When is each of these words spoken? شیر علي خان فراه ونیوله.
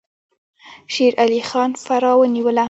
شیر 0.93 1.13
علي 1.23 1.39
خان 1.49 1.71
فراه 1.85 2.17
ونیوله. 2.19 2.59